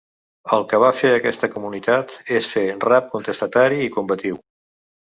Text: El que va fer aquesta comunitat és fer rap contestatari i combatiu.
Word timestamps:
El 0.55 0.63
que 0.71 0.79
va 0.83 0.89
fer 0.99 1.11
aquesta 1.17 1.51
comunitat 1.57 2.17
és 2.41 2.51
fer 2.55 2.67
rap 2.89 3.17
contestatari 3.17 3.83
i 3.89 3.97
combatiu. 4.01 4.43